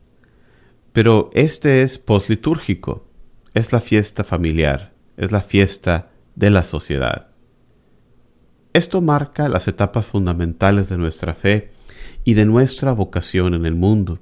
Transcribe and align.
Pero 0.94 1.30
este 1.34 1.82
es 1.82 1.98
poslitúrgico, 1.98 3.06
es 3.54 3.74
la 3.74 3.82
fiesta 3.82 4.24
familiar, 4.24 4.94
es 5.18 5.32
la 5.32 5.42
fiesta 5.42 6.12
de 6.36 6.50
la 6.50 6.64
sociedad. 6.64 7.28
Esto 8.74 9.02
marca 9.02 9.48
las 9.48 9.68
etapas 9.68 10.06
fundamentales 10.06 10.90
de 10.90 10.98
nuestra 10.98 11.34
fe 11.34 11.72
y 12.26 12.34
de 12.34 12.46
nuestra 12.46 12.92
vocación 12.92 13.54
en 13.54 13.66
el 13.66 13.76
mundo. 13.76 14.20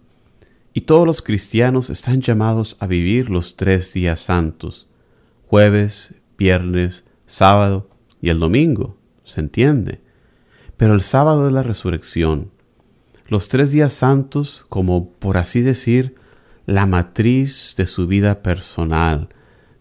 Y 0.74 0.82
todos 0.82 1.08
los 1.08 1.22
cristianos 1.22 1.90
están 1.90 2.22
llamados 2.22 2.78
a 2.80 2.88
vivir 2.88 3.30
los 3.30 3.56
tres 3.56 3.94
días 3.94 4.20
santos, 4.20 4.88
jueves, 5.48 6.14
viernes, 6.38 7.04
sábado 7.26 7.90
y 8.22 8.30
el 8.30 8.40
domingo, 8.40 8.98
se 9.24 9.40
entiende. 9.40 10.02
Pero 10.78 10.94
el 10.94 11.02
sábado 11.02 11.48
es 11.48 11.54
la 11.54 11.64
resurrección, 11.64 12.52
los 13.28 13.48
tres 13.48 13.72
días 13.72 13.94
santos 13.94 14.66
como, 14.70 15.10
por 15.12 15.38
así 15.38 15.62
decir, 15.62 16.16
la 16.66 16.86
matriz 16.86 17.76
de 17.78 17.88
su 17.88 18.08
vida 18.08 18.42
personal, 18.42 19.30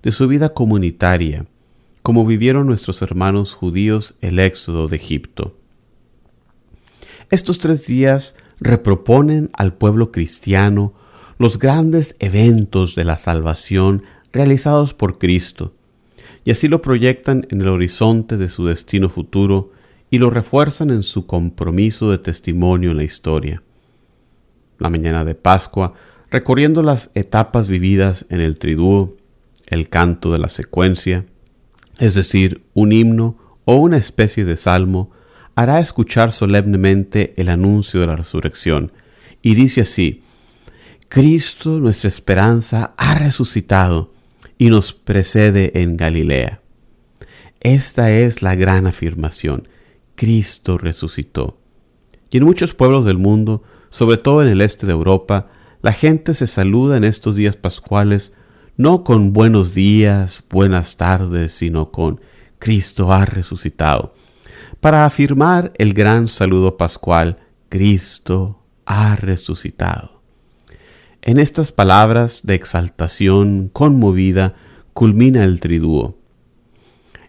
de 0.02 0.12
su 0.12 0.28
vida 0.28 0.52
comunitaria, 0.52 1.46
como 2.02 2.26
vivieron 2.26 2.66
nuestros 2.66 3.02
hermanos 3.02 3.54
judíos 3.54 4.14
el 4.20 4.38
éxodo 4.38 4.88
de 4.88 4.96
Egipto. 4.96 5.56
Estos 7.30 7.58
tres 7.58 7.86
días 7.86 8.36
reproponen 8.60 9.50
al 9.54 9.74
pueblo 9.74 10.12
cristiano 10.12 10.94
los 11.38 11.58
grandes 11.58 12.16
eventos 12.18 12.94
de 12.94 13.04
la 13.04 13.16
salvación 13.16 14.02
realizados 14.32 14.94
por 14.94 15.18
Cristo, 15.18 15.72
y 16.44 16.50
así 16.50 16.68
lo 16.68 16.82
proyectan 16.82 17.46
en 17.50 17.60
el 17.60 17.68
horizonte 17.68 18.36
de 18.36 18.48
su 18.48 18.66
destino 18.66 19.08
futuro 19.08 19.71
y 20.12 20.18
lo 20.18 20.28
refuerzan 20.28 20.90
en 20.90 21.04
su 21.04 21.26
compromiso 21.26 22.10
de 22.10 22.18
testimonio 22.18 22.90
en 22.90 22.98
la 22.98 23.02
historia. 23.02 23.62
La 24.78 24.90
mañana 24.90 25.24
de 25.24 25.34
Pascua, 25.34 25.94
recorriendo 26.30 26.82
las 26.82 27.10
etapas 27.14 27.66
vividas 27.66 28.26
en 28.28 28.42
el 28.42 28.58
triduo, 28.58 29.16
el 29.64 29.88
canto 29.88 30.30
de 30.30 30.38
la 30.38 30.50
secuencia, 30.50 31.24
es 31.98 32.14
decir, 32.14 32.62
un 32.74 32.92
himno 32.92 33.38
o 33.64 33.76
una 33.76 33.96
especie 33.96 34.44
de 34.44 34.58
salmo, 34.58 35.10
hará 35.54 35.80
escuchar 35.80 36.32
solemnemente 36.32 37.32
el 37.38 37.48
anuncio 37.48 37.98
de 37.98 38.08
la 38.08 38.16
resurrección, 38.16 38.92
y 39.40 39.54
dice 39.54 39.80
así, 39.80 40.22
Cristo 41.08 41.80
nuestra 41.80 42.08
esperanza 42.08 42.92
ha 42.98 43.14
resucitado 43.14 44.12
y 44.58 44.68
nos 44.68 44.92
precede 44.92 45.80
en 45.80 45.96
Galilea. 45.96 46.60
Esta 47.60 48.10
es 48.10 48.42
la 48.42 48.54
gran 48.56 48.86
afirmación, 48.86 49.68
Cristo 50.22 50.78
resucitó. 50.78 51.58
Y 52.30 52.36
en 52.36 52.44
muchos 52.44 52.74
pueblos 52.74 53.04
del 53.04 53.18
mundo, 53.18 53.64
sobre 53.90 54.18
todo 54.18 54.40
en 54.40 54.46
el 54.46 54.60
este 54.60 54.86
de 54.86 54.92
Europa, 54.92 55.48
la 55.82 55.92
gente 55.92 56.34
se 56.34 56.46
saluda 56.46 56.96
en 56.96 57.02
estos 57.02 57.34
días 57.34 57.56
pascuales 57.56 58.32
no 58.76 59.02
con 59.02 59.32
buenos 59.32 59.74
días, 59.74 60.44
buenas 60.48 60.96
tardes, 60.96 61.50
sino 61.50 61.90
con 61.90 62.20
Cristo 62.60 63.12
ha 63.12 63.24
resucitado, 63.24 64.14
para 64.78 65.06
afirmar 65.06 65.72
el 65.74 65.92
gran 65.92 66.28
saludo 66.28 66.76
pascual, 66.76 67.38
Cristo 67.68 68.62
ha 68.86 69.16
resucitado. 69.16 70.22
En 71.20 71.40
estas 71.40 71.72
palabras 71.72 72.42
de 72.44 72.54
exaltación 72.54 73.70
conmovida 73.72 74.54
culmina 74.92 75.42
el 75.42 75.58
triduo. 75.58 76.21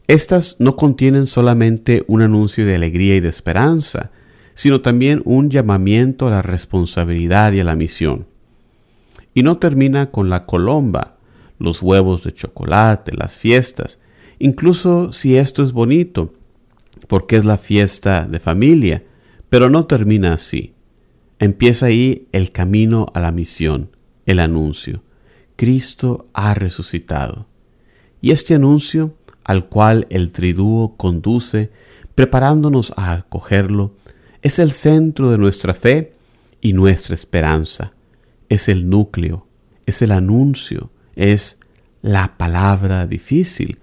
Estas 0.08 0.58
no 0.60 0.76
contienen 0.76 1.26
solamente 1.26 2.04
un 2.08 2.22
anuncio 2.22 2.66
de 2.66 2.76
alegría 2.76 3.16
y 3.16 3.20
de 3.22 3.30
esperanza, 3.30 4.12
sino 4.54 4.82
también 4.82 5.22
un 5.26 5.50
llamamiento 5.50 6.28
a 6.28 6.32
la 6.32 6.42
responsabilidad 6.42 7.54
y 7.54 7.62
a 7.62 7.64
la 7.64 7.76
misión. 7.76 8.28
Y 9.34 9.44
no 9.44 9.58
termina 9.58 10.12
con 10.12 10.30
la 10.30 10.46
colomba, 10.46 11.18
los 11.58 11.82
huevos 11.82 12.24
de 12.24 12.34
chocolate, 12.34 13.14
las 13.16 13.38
fiestas, 13.38 14.00
incluso 14.40 15.14
si 15.14 15.38
esto 15.38 15.64
es 15.64 15.72
bonito, 15.72 16.34
porque 17.08 17.38
es 17.38 17.46
la 17.46 17.58
fiesta 17.58 18.28
de 18.28 18.40
familia, 18.40 19.04
pero 19.50 19.70
no 19.70 19.86
termina 19.86 20.34
así. 20.34 20.74
Empieza 21.40 21.88
ahí 21.88 22.28
el 22.32 22.52
camino 22.52 23.08
a 23.14 23.20
la 23.22 23.32
misión, 23.32 23.90
el 24.26 24.40
anuncio. 24.40 25.02
Cristo 25.56 26.28
ha 26.34 26.54
resucitado. 26.54 27.48
Y 28.22 28.32
este 28.32 28.56
anuncio 28.56 29.16
al 29.44 29.68
cual 29.68 30.08
el 30.10 30.32
triduo 30.32 30.96
conduce, 30.98 31.72
preparándonos 32.16 32.94
a 32.98 33.14
acogerlo, 33.14 33.96
es 34.42 34.60
el 34.60 34.72
centro 34.72 35.32
de 35.32 35.38
nuestra 35.38 35.74
fe 35.74 36.14
y 36.62 36.74
nuestra 36.74 37.16
esperanza. 37.16 37.94
Es 38.50 38.68
el 38.68 38.90
núcleo, 38.90 39.48
es 39.86 40.02
el 40.02 40.12
anuncio, 40.12 40.92
es 41.16 41.58
la 42.02 42.38
palabra 42.38 43.08
difícil, 43.08 43.80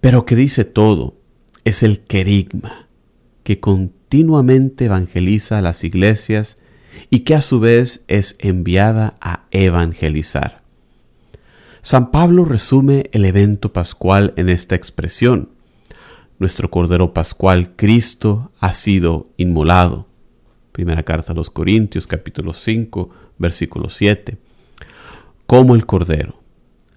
pero 0.00 0.24
que 0.24 0.36
dice 0.36 0.64
todo. 0.64 1.16
Es 1.64 1.82
el 1.82 2.00
querigma, 2.00 2.88
que 3.42 3.60
continuamente 3.60 4.86
evangeliza 4.86 5.58
a 5.58 5.62
las 5.62 5.84
iglesias 5.84 6.56
y 7.10 7.20
que 7.20 7.34
a 7.34 7.42
su 7.42 7.60
vez 7.60 8.02
es 8.08 8.34
enviada 8.38 9.18
a 9.20 9.44
evangelizar. 9.50 10.59
San 11.82 12.10
Pablo 12.10 12.44
resume 12.44 13.08
el 13.12 13.24
evento 13.24 13.72
pascual 13.72 14.34
en 14.36 14.50
esta 14.50 14.74
expresión. 14.74 15.48
Nuestro 16.38 16.70
Cordero 16.70 17.14
Pascual 17.14 17.74
Cristo 17.74 18.52
ha 18.60 18.74
sido 18.74 19.28
inmolado. 19.38 20.06
Primera 20.72 21.02
carta 21.04 21.32
a 21.32 21.34
los 21.34 21.48
Corintios 21.48 22.06
capítulo 22.06 22.52
5 22.52 23.10
versículo 23.38 23.88
7. 23.88 24.36
Como 25.46 25.74
el 25.74 25.86
Cordero 25.86 26.40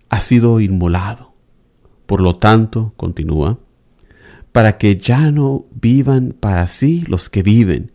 ha 0.09 0.19
sido 0.19 0.59
inmolado. 0.59 1.31
Por 2.05 2.19
lo 2.19 2.35
tanto, 2.35 2.93
continúa, 2.97 3.59
para 4.51 4.77
que 4.77 4.97
ya 4.97 5.31
no 5.31 5.65
vivan 5.71 6.35
para 6.37 6.67
sí 6.67 7.05
los 7.07 7.29
que 7.29 7.41
viven, 7.41 7.93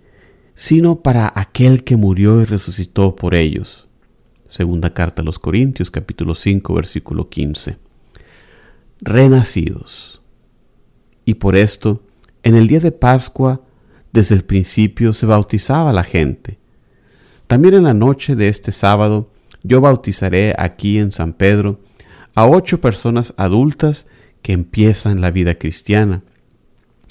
sino 0.54 1.02
para 1.02 1.30
aquel 1.36 1.84
que 1.84 1.96
murió 1.98 2.40
y 2.40 2.46
resucitó 2.46 3.14
por 3.14 3.34
ellos 3.34 3.87
Segunda 4.48 4.94
carta 4.94 5.20
a 5.20 5.24
los 5.24 5.38
Corintios 5.38 5.90
capítulo 5.90 6.34
5 6.34 6.72
versículo 6.72 7.28
15. 7.28 7.76
Renacidos. 9.02 10.22
Y 11.26 11.34
por 11.34 11.54
esto, 11.54 12.02
en 12.42 12.56
el 12.56 12.66
día 12.66 12.80
de 12.80 12.90
Pascua, 12.90 13.60
desde 14.10 14.34
el 14.34 14.44
principio 14.44 15.12
se 15.12 15.26
bautizaba 15.26 15.92
la 15.92 16.02
gente. 16.02 16.58
También 17.46 17.74
en 17.74 17.84
la 17.84 17.92
noche 17.92 18.36
de 18.36 18.48
este 18.48 18.72
sábado 18.72 19.30
yo 19.62 19.82
bautizaré 19.82 20.54
aquí 20.56 20.98
en 20.98 21.12
San 21.12 21.34
Pedro 21.34 21.80
a 22.34 22.46
ocho 22.46 22.80
personas 22.80 23.34
adultas 23.36 24.06
que 24.40 24.54
empiezan 24.54 25.20
la 25.20 25.30
vida 25.30 25.56
cristiana. 25.56 26.22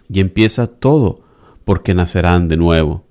Y 0.09 0.21
empieza 0.21 0.65
todo 0.65 1.21
porque 1.65 1.93
nacerán 1.93 2.47
de 2.47 2.57
nuevo. 2.57 3.06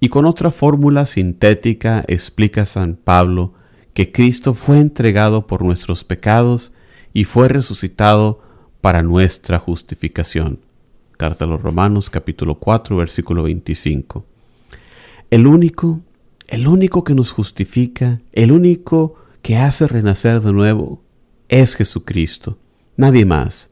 Y 0.00 0.08
con 0.08 0.24
otra 0.24 0.50
fórmula 0.50 1.06
sintética 1.06 2.04
explica 2.08 2.66
San 2.66 2.96
Pablo 2.96 3.54
que 3.94 4.10
Cristo 4.12 4.54
fue 4.54 4.78
entregado 4.78 5.46
por 5.46 5.62
nuestros 5.62 6.04
pecados 6.04 6.72
y 7.12 7.24
fue 7.24 7.48
resucitado 7.48 8.42
para 8.80 9.02
nuestra 9.02 9.58
justificación. 9.58 10.60
Carta 11.16 11.44
a 11.44 11.48
los 11.48 11.62
Romanos 11.62 12.10
capítulo 12.10 12.56
4 12.56 12.96
versículo 12.96 13.44
25. 13.44 14.26
El 15.30 15.46
único, 15.46 16.00
el 16.48 16.66
único 16.66 17.04
que 17.04 17.14
nos 17.14 17.30
justifica, 17.30 18.20
el 18.32 18.52
único 18.52 19.14
que 19.42 19.56
hace 19.56 19.86
renacer 19.86 20.40
de 20.40 20.52
nuevo, 20.52 21.02
es 21.48 21.76
Jesucristo, 21.76 22.58
nadie 22.96 23.24
más. 23.24 23.70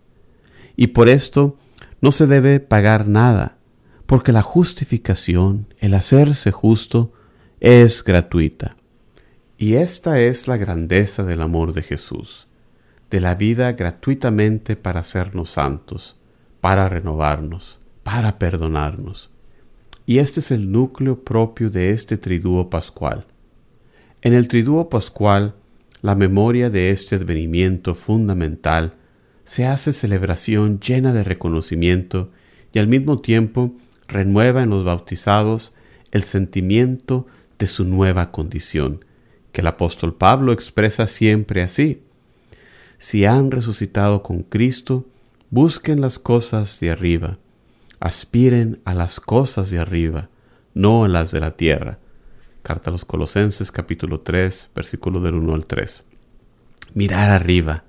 Y 0.76 0.88
por 0.88 1.08
esto 1.08 1.56
no 2.00 2.12
se 2.12 2.26
debe 2.26 2.60
pagar 2.60 3.08
nada, 3.08 3.58
porque 4.12 4.30
la 4.30 4.42
justificación, 4.42 5.68
el 5.78 5.94
hacerse 5.94 6.50
justo, 6.50 7.14
es 7.60 8.04
gratuita. 8.04 8.76
Y 9.56 9.76
esta 9.76 10.20
es 10.20 10.46
la 10.46 10.58
grandeza 10.58 11.22
del 11.22 11.40
amor 11.40 11.72
de 11.72 11.80
Jesús, 11.80 12.46
de 13.10 13.22
la 13.22 13.34
vida 13.36 13.72
gratuitamente 13.72 14.76
para 14.76 15.00
hacernos 15.00 15.48
santos, 15.48 16.18
para 16.60 16.90
renovarnos, 16.90 17.80
para 18.02 18.38
perdonarnos. 18.38 19.30
Y 20.04 20.18
este 20.18 20.40
es 20.40 20.50
el 20.50 20.70
núcleo 20.70 21.24
propio 21.24 21.70
de 21.70 21.92
este 21.92 22.18
triduo 22.18 22.68
pascual. 22.68 23.24
En 24.20 24.34
el 24.34 24.46
triduo 24.46 24.90
pascual, 24.90 25.54
la 26.02 26.14
memoria 26.14 26.68
de 26.68 26.90
este 26.90 27.14
advenimiento 27.14 27.94
fundamental 27.94 28.92
se 29.46 29.64
hace 29.64 29.94
celebración 29.94 30.80
llena 30.80 31.14
de 31.14 31.24
reconocimiento 31.24 32.30
y 32.74 32.78
al 32.78 32.88
mismo 32.88 33.18
tiempo 33.18 33.74
renueva 34.12 34.62
en 34.62 34.70
los 34.70 34.84
bautizados 34.84 35.74
el 36.12 36.22
sentimiento 36.22 37.26
de 37.58 37.66
su 37.66 37.84
nueva 37.84 38.30
condición, 38.30 39.04
que 39.52 39.60
el 39.60 39.66
apóstol 39.66 40.14
Pablo 40.14 40.52
expresa 40.52 41.06
siempre 41.06 41.62
así. 41.62 42.02
Si 42.98 43.24
han 43.24 43.50
resucitado 43.50 44.22
con 44.22 44.42
Cristo, 44.42 45.06
busquen 45.50 46.00
las 46.00 46.18
cosas 46.18 46.78
de 46.80 46.90
arriba, 46.90 47.38
aspiren 48.00 48.80
a 48.84 48.94
las 48.94 49.20
cosas 49.20 49.70
de 49.70 49.78
arriba, 49.78 50.28
no 50.74 51.04
a 51.04 51.08
las 51.08 51.30
de 51.32 51.40
la 51.40 51.52
tierra. 51.52 51.98
Carta 52.62 52.90
a 52.90 52.92
los 52.92 53.04
Colosenses 53.04 53.72
capítulo 53.72 54.20
3, 54.20 54.70
versículo 54.74 55.20
del 55.20 55.34
1 55.34 55.54
al 55.54 55.66
3. 55.66 56.04
Mirar 56.94 57.30
arriba, 57.30 57.84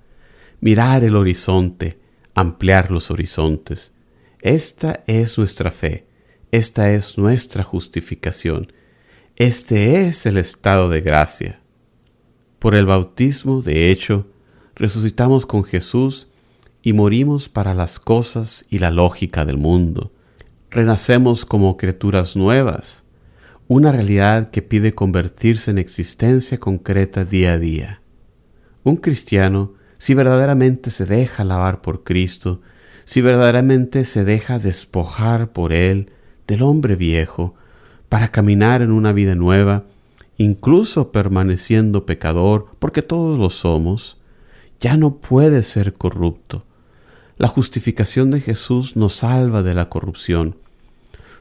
mirar 0.62 1.04
el 1.04 1.16
horizonte, 1.16 2.00
ampliar 2.34 2.90
los 2.90 3.12
horizontes. 3.12 3.94
Esta 4.42 5.04
es 5.08 5.38
nuestra 5.38 5.72
fe, 5.72 6.06
esta 6.54 6.92
es 6.92 7.18
nuestra 7.18 7.64
justificación. 7.64 8.72
Este 9.36 10.06
es 10.06 10.28
el 10.28 10.38
estado 10.38 10.88
de 10.88 11.02
gracia. 11.02 11.62
Por 12.60 12.76
el 12.76 12.86
bautismo, 12.86 13.64
de 13.64 13.90
hecho, 13.90 14.28
resucitamos 14.76 15.48
con 15.48 15.64
Jesús 15.64 16.28
y 16.84 16.94
morimos 16.94 17.50
para 17.50 17.74
las 17.74 17.98
cosas 17.98 18.66
y 18.70 18.78
la 18.78 18.92
lógica 18.92 19.46
del 19.46 19.58
mundo. 19.58 20.12
Renacemos 20.70 21.44
como 21.44 21.76
criaturas 21.76 22.36
nuevas, 22.36 23.04
una 23.68 23.92
realidad 23.92 24.52
que 24.52 24.62
pide 24.62 24.94
convertirse 24.94 25.72
en 25.72 25.80
existencia 25.80 26.60
concreta 26.60 27.26
día 27.26 27.54
a 27.54 27.58
día. 27.58 28.02
Un 28.84 28.98
cristiano, 28.98 29.74
si 29.98 30.14
verdaderamente 30.14 30.92
se 30.92 31.08
deja 31.08 31.46
lavar 31.46 31.82
por 31.82 32.04
Cristo, 32.04 32.62
si 33.06 33.22
verdaderamente 33.22 34.06
se 34.06 34.24
deja 34.24 34.60
despojar 34.60 35.52
por 35.52 35.74
Él, 35.74 36.12
del 36.48 36.62
hombre 36.62 36.96
viejo 36.96 37.56
para 38.10 38.30
caminar 38.30 38.82
en 38.82 38.92
una 38.92 39.12
vida 39.12 39.36
nueva, 39.36 39.86
incluso 40.38 41.12
permaneciendo 41.12 42.06
pecador, 42.06 42.68
porque 42.80 43.02
todos 43.02 43.40
lo 43.40 43.50
somos, 43.50 44.18
ya 44.80 44.98
no 44.98 45.16
puede 45.16 45.64
ser 45.64 45.94
corrupto. 45.94 46.64
La 47.38 47.48
justificación 47.48 48.30
de 48.32 48.42
Jesús 48.42 48.96
nos 48.96 49.16
salva 49.16 49.64
de 49.64 49.74
la 49.74 49.90
corrupción. 49.90 50.56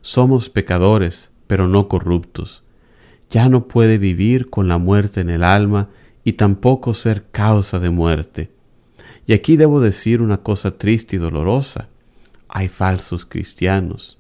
Somos 0.01 0.49
pecadores, 0.49 1.31
pero 1.47 1.69
no 1.69 1.89
corruptos. 1.89 2.63
Ya 3.31 3.49
no 3.49 3.69
puede 3.69 3.99
vivir 3.99 4.49
con 4.49 4.69
la 4.69 4.79
muerte 4.79 5.21
en 5.21 5.31
el 5.31 5.43
alma 5.43 5.89
y 6.25 6.35
tampoco 6.35 6.95
ser 6.95 7.25
causa 7.31 7.79
de 7.79 7.91
muerte. 7.91 8.51
Y 9.27 9.35
aquí 9.35 9.57
debo 9.57 9.81
decir 9.81 10.23
una 10.23 10.39
cosa 10.39 10.79
triste 10.79 11.17
y 11.17 11.19
dolorosa. 11.19 11.89
Hay 12.49 12.69
falsos 12.69 13.27
cristianos 13.27 14.19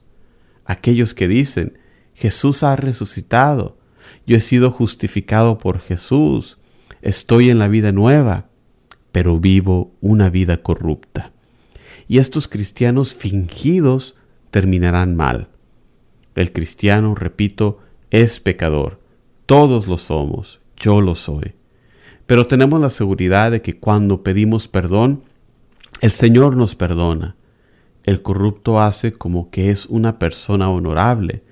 aquellos 0.65 1.15
que 1.15 1.29
dicen, 1.29 1.79
Jesús 2.15 2.63
ha 2.63 2.77
resucitado, 2.77 3.79
yo 4.27 4.37
he 4.37 4.41
sido 4.41 4.71
justificado 4.71 5.59
por 5.59 5.81
Jesús, 5.81 6.59
estoy 7.01 7.51
en 7.51 7.59
la 7.59 7.69
vida 7.69 7.93
nueva, 7.93 8.47
pero 9.11 9.39
vivo 9.39 9.93
una 10.01 10.31
vida 10.31 10.63
corrupta. 10.63 11.33
Y 12.09 12.19
estos 12.19 12.49
cristianos 12.49 13.15
fingidos 13.15 14.17
terminarán 14.51 15.17
mal. 15.17 15.49
El 16.35 16.53
cristiano, 16.53 17.15
repito, 17.15 17.81
es 18.11 18.41
pecador. 18.41 19.01
Todos 19.47 19.87
lo 19.87 19.99
somos, 19.99 20.61
yo 20.77 21.01
lo 21.01 21.15
soy. 21.15 21.55
Pero 22.27 22.47
tenemos 22.47 22.81
la 22.81 22.91
seguridad 22.91 23.51
de 23.51 23.63
que 23.63 23.79
cuando 23.79 24.23
pedimos 24.23 24.69
perdón, 24.69 25.23
el 26.01 26.13
Señor 26.13 26.57
nos 26.57 26.75
perdona 26.75 27.37
el 28.05 28.23
corrupto 28.23 28.81
hace 28.81 29.13
como 29.13 29.51
que 29.51 29.71
es 29.71 29.87
una 29.87 30.19
persona 30.19 30.71
honorable, 30.71 31.43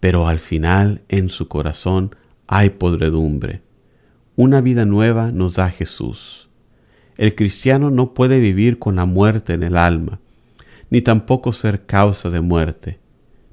pero 0.00 0.28
al 0.28 0.38
final 0.38 1.02
en 1.08 1.28
su 1.28 1.48
corazón 1.48 2.14
hay 2.46 2.70
podredumbre. 2.70 3.62
Una 4.36 4.60
vida 4.60 4.84
nueva 4.84 5.32
nos 5.32 5.54
da 5.54 5.70
Jesús. 5.70 6.48
El 7.16 7.34
cristiano 7.34 7.90
no 7.90 8.14
puede 8.14 8.38
vivir 8.38 8.78
con 8.78 8.94
la 8.94 9.04
muerte 9.04 9.54
en 9.54 9.64
el 9.64 9.76
alma, 9.76 10.20
ni 10.88 11.02
tampoco 11.02 11.52
ser 11.52 11.84
causa 11.84 12.30
de 12.30 12.40
muerte. 12.40 13.00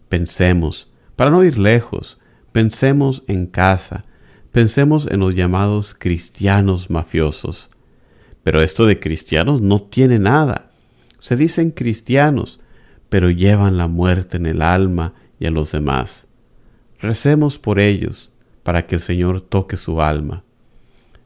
Pensemos, 0.08 0.92
para 1.16 1.32
no 1.32 1.44
ir 1.44 1.58
lejos, 1.58 2.20
pensemos 2.52 3.24
en 3.28 3.48
casa, 3.48 4.06
pensemos 4.52 5.08
en 5.10 5.20
los 5.20 5.34
llamados 5.34 5.96
cristianos 5.98 6.92
mafiosos. 6.92 7.70
Pero 8.44 8.62
esto 8.62 8.86
de 8.86 9.00
cristianos 9.00 9.62
no 9.62 9.82
tiene 9.82 10.20
nada 10.20 10.70
se 11.25 11.36
dicen 11.36 11.72
cristianos, 11.72 12.60
pero 13.10 13.32
llevan 13.32 13.77
la 13.77 13.88
muerte 13.88 14.38
en 14.38 14.46
el 14.46 14.62
alma 14.62 15.15
y 15.39 15.48
a 15.48 15.50
los 15.50 15.72
demás. 15.72 16.27
Recemos 17.00 17.58
por 17.58 17.79
ellos, 17.79 18.29
para 18.62 18.86
que 18.86 18.94
el 18.94 19.01
Señor 19.01 19.41
toque 19.41 19.75
su 19.75 20.03
alma. 20.03 20.44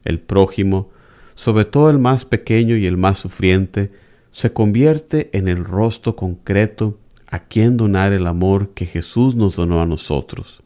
El 0.02 0.18
prójimo, 0.18 0.88
sobre 1.34 1.66
todo 1.66 1.90
el 1.90 1.98
más 1.98 2.24
pequeño 2.24 2.76
y 2.76 2.86
el 2.86 2.96
más 2.96 3.18
sufriente, 3.18 3.92
se 4.32 4.54
convierte 4.54 5.28
en 5.34 5.48
el 5.48 5.66
rostro 5.66 6.16
concreto 6.16 6.98
a 7.26 7.40
quien 7.40 7.76
donar 7.76 8.14
el 8.14 8.26
amor 8.26 8.70
que 8.70 8.86
Jesús 8.86 9.34
nos 9.34 9.56
donó 9.56 9.82
a 9.82 9.86
nosotros. 9.86 10.62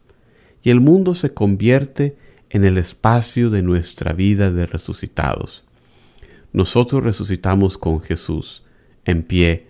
Y 0.62 0.70
el 0.70 0.78
mundo 0.78 1.16
se 1.16 1.34
convierte 1.34 2.16
en 2.50 2.64
el 2.64 2.78
espacio 2.78 3.50
de 3.50 3.62
nuestra 3.62 4.12
vida 4.12 4.52
de 4.52 4.66
resucitados. 4.66 5.64
Nosotros 6.52 7.02
resucitamos 7.02 7.78
con 7.78 8.00
Jesús 8.00 8.60
en 9.04 9.22
pie, 9.22 9.66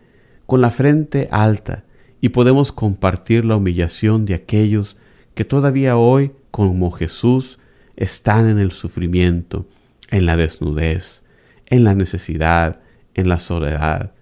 con 0.46 0.60
la 0.60 0.70
frente 0.70 1.28
alta, 1.30 1.84
y 2.20 2.30
podemos 2.30 2.72
compartir 2.72 3.44
la 3.44 3.56
humillación 3.56 4.24
de 4.24 4.34
aquellos 4.34 4.96
que 5.34 5.44
todavía 5.44 5.96
hoy, 5.96 6.32
como 6.50 6.90
Jesús, 6.90 7.58
están 7.96 8.48
en 8.48 8.58
el 8.58 8.72
sufrimiento, 8.72 9.66
en 10.10 10.26
la 10.26 10.36
desnudez, 10.36 11.22
en 11.66 11.84
la 11.84 11.94
necesidad, 11.94 12.80
en 13.14 13.28
la 13.28 13.38
soledad, 13.38 14.12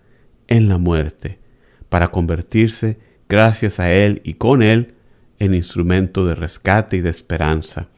en 0.48 0.68
la 0.68 0.78
muerte, 0.78 1.38
para 1.88 2.08
convertirse, 2.08 2.98
gracias 3.28 3.80
a 3.80 3.92
Él 3.92 4.20
y 4.24 4.34
con 4.34 4.62
Él, 4.62 4.94
en 5.38 5.54
instrumento 5.54 6.26
de 6.26 6.34
rescate 6.34 6.98
y 6.98 7.00
de 7.00 7.10
esperanza, 7.10 7.88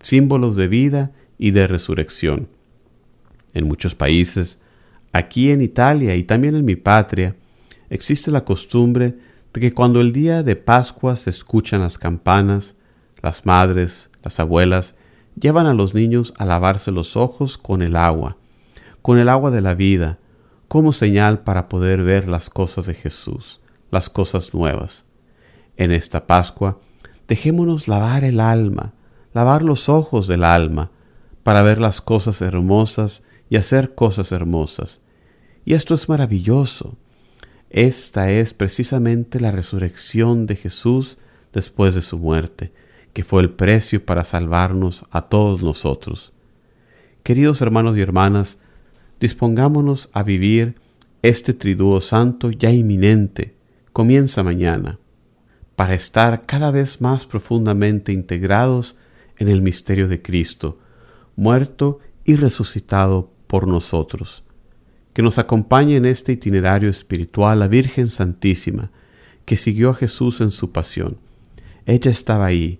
símbolos 0.00 0.56
de 0.56 0.68
vida 0.68 1.12
y 1.38 1.52
de 1.52 1.66
resurrección. 1.66 2.48
En 3.54 3.66
muchos 3.66 3.94
países, 3.94 4.58
Aquí 5.18 5.50
en 5.50 5.62
Italia 5.62 6.14
y 6.14 6.22
también 6.22 6.54
en 6.54 6.64
mi 6.64 6.76
patria 6.76 7.34
existe 7.90 8.30
la 8.30 8.44
costumbre 8.44 9.16
de 9.52 9.60
que 9.60 9.74
cuando 9.74 10.00
el 10.00 10.12
día 10.12 10.44
de 10.44 10.54
Pascua 10.54 11.16
se 11.16 11.30
escuchan 11.30 11.80
las 11.80 11.98
campanas, 11.98 12.76
las 13.20 13.44
madres, 13.44 14.10
las 14.22 14.38
abuelas, 14.38 14.94
llevan 15.34 15.66
a 15.66 15.74
los 15.74 15.92
niños 15.92 16.34
a 16.38 16.44
lavarse 16.44 16.92
los 16.92 17.16
ojos 17.16 17.58
con 17.58 17.82
el 17.82 17.96
agua, 17.96 18.36
con 19.02 19.18
el 19.18 19.28
agua 19.28 19.50
de 19.50 19.60
la 19.60 19.74
vida, 19.74 20.20
como 20.68 20.92
señal 20.92 21.40
para 21.40 21.68
poder 21.68 22.04
ver 22.04 22.28
las 22.28 22.48
cosas 22.48 22.86
de 22.86 22.94
Jesús, 22.94 23.58
las 23.90 24.08
cosas 24.10 24.54
nuevas. 24.54 25.04
En 25.76 25.90
esta 25.90 26.28
Pascua, 26.28 26.78
dejémonos 27.26 27.88
lavar 27.88 28.22
el 28.22 28.38
alma, 28.38 28.92
lavar 29.34 29.62
los 29.62 29.88
ojos 29.88 30.28
del 30.28 30.44
alma 30.44 30.92
para 31.42 31.64
ver 31.64 31.80
las 31.80 32.00
cosas 32.00 32.40
hermosas 32.40 33.24
y 33.50 33.56
hacer 33.56 33.96
cosas 33.96 34.30
hermosas. 34.30 35.00
Y 35.64 35.74
esto 35.74 35.94
es 35.94 36.08
maravilloso. 36.08 36.96
Esta 37.70 38.30
es 38.30 38.54
precisamente 38.54 39.40
la 39.40 39.52
resurrección 39.52 40.46
de 40.46 40.56
Jesús 40.56 41.18
después 41.52 41.94
de 41.94 42.02
su 42.02 42.18
muerte, 42.18 42.72
que 43.12 43.24
fue 43.24 43.42
el 43.42 43.50
precio 43.50 44.04
para 44.04 44.24
salvarnos 44.24 45.04
a 45.10 45.22
todos 45.28 45.62
nosotros. 45.62 46.32
Queridos 47.22 47.60
hermanos 47.60 47.96
y 47.96 48.00
hermanas, 48.00 48.58
dispongámonos 49.20 50.08
a 50.12 50.22
vivir 50.22 50.76
este 51.22 51.52
triduo 51.52 52.00
santo 52.00 52.50
ya 52.50 52.70
inminente, 52.70 53.54
comienza 53.92 54.42
mañana, 54.42 54.98
para 55.76 55.94
estar 55.94 56.46
cada 56.46 56.70
vez 56.70 57.00
más 57.00 57.26
profundamente 57.26 58.12
integrados 58.12 58.96
en 59.36 59.48
el 59.48 59.60
misterio 59.60 60.08
de 60.08 60.22
Cristo, 60.22 60.78
muerto 61.36 61.98
y 62.24 62.36
resucitado 62.36 63.30
por 63.46 63.66
nosotros. 63.68 64.44
Que 65.18 65.22
nos 65.24 65.38
acompañe 65.38 65.96
en 65.96 66.04
este 66.04 66.30
itinerario 66.30 66.88
espiritual 66.88 67.58
la 67.58 67.66
Virgen 67.66 68.08
Santísima, 68.08 68.92
que 69.46 69.56
siguió 69.56 69.90
a 69.90 69.94
Jesús 69.94 70.40
en 70.40 70.52
su 70.52 70.70
pasión. 70.70 71.18
Ella 71.86 72.12
estaba 72.12 72.46
ahí, 72.46 72.78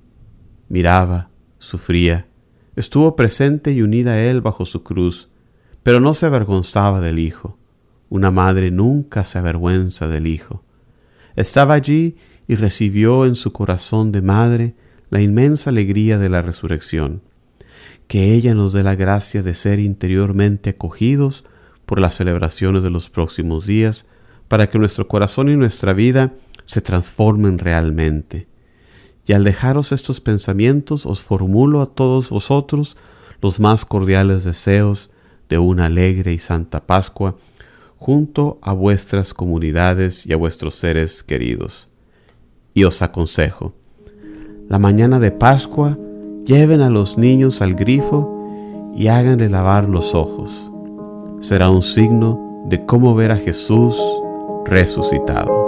miraba, 0.68 1.30
sufría, 1.58 2.28
estuvo 2.76 3.16
presente 3.16 3.72
y 3.72 3.82
unida 3.82 4.12
a 4.12 4.22
Él 4.22 4.40
bajo 4.40 4.66
su 4.66 4.84
cruz, 4.84 5.30
pero 5.82 5.98
no 5.98 6.14
se 6.14 6.26
avergonzaba 6.26 7.00
del 7.00 7.18
Hijo. 7.18 7.58
Una 8.08 8.30
madre 8.30 8.70
nunca 8.70 9.24
se 9.24 9.38
avergüenza 9.38 10.06
del 10.06 10.28
Hijo. 10.28 10.62
Estaba 11.34 11.74
allí 11.74 12.18
y 12.46 12.54
recibió 12.54 13.26
en 13.26 13.34
su 13.34 13.52
corazón 13.52 14.12
de 14.12 14.22
madre 14.22 14.74
la 15.10 15.20
inmensa 15.20 15.70
alegría 15.70 16.18
de 16.18 16.28
la 16.28 16.40
resurrección. 16.40 17.20
Que 18.06 18.34
ella 18.34 18.54
nos 18.54 18.72
dé 18.72 18.84
la 18.84 18.94
gracia 18.94 19.42
de 19.42 19.56
ser 19.56 19.80
interiormente 19.80 20.70
acogidos 20.70 21.44
por 21.88 22.00
las 22.00 22.16
celebraciones 22.16 22.82
de 22.82 22.90
los 22.90 23.08
próximos 23.08 23.66
días, 23.66 24.04
para 24.46 24.68
que 24.68 24.78
nuestro 24.78 25.08
corazón 25.08 25.48
y 25.48 25.56
nuestra 25.56 25.94
vida 25.94 26.34
se 26.66 26.82
transformen 26.82 27.58
realmente. 27.58 28.46
Y 29.26 29.32
al 29.32 29.42
dejaros 29.42 29.90
estos 29.92 30.20
pensamientos 30.20 31.06
os 31.06 31.22
formulo 31.22 31.80
a 31.80 31.86
todos 31.86 32.28
vosotros 32.28 32.98
los 33.40 33.58
más 33.58 33.86
cordiales 33.86 34.44
deseos 34.44 35.10
de 35.48 35.56
una 35.56 35.86
alegre 35.86 36.34
y 36.34 36.38
santa 36.38 36.86
Pascua 36.86 37.36
junto 37.96 38.58
a 38.60 38.74
vuestras 38.74 39.32
comunidades 39.32 40.26
y 40.26 40.34
a 40.34 40.36
vuestros 40.36 40.74
seres 40.74 41.22
queridos. 41.22 41.88
Y 42.74 42.84
os 42.84 43.00
aconsejo, 43.00 43.72
la 44.68 44.78
mañana 44.78 45.20
de 45.20 45.30
Pascua, 45.30 45.96
lleven 46.44 46.82
a 46.82 46.90
los 46.90 47.16
niños 47.16 47.62
al 47.62 47.74
grifo 47.74 48.92
y 48.94 49.08
háganle 49.08 49.48
lavar 49.48 49.88
los 49.88 50.14
ojos. 50.14 50.70
Será 51.40 51.70
un 51.70 51.82
signo 51.82 52.38
de 52.64 52.84
cómo 52.84 53.14
ver 53.14 53.30
a 53.30 53.36
Jesús 53.36 53.96
resucitado. 54.64 55.67